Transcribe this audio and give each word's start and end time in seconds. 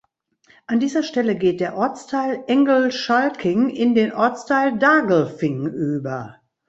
An 0.65 0.79
dieser 0.79 1.03
Stelle 1.03 1.35
geht 1.35 1.59
der 1.59 1.77
Ortsteil 1.77 2.43
Englschalking 2.47 3.69
in 3.69 3.93
den 3.93 4.11
Ortsteil 4.13 4.79
Daglfing 4.79 5.67
über. 5.67 6.37